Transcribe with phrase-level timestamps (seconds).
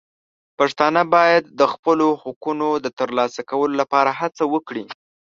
[0.57, 4.85] پښتانه باید د خپلو حقونو د ترلاسه کولو لپاره هڅه وکړي.